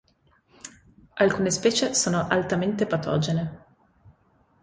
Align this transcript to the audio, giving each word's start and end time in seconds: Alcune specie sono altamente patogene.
Alcune 1.15 1.51
specie 1.51 1.93
sono 1.93 2.27
altamente 2.27 2.87
patogene. 2.87 3.65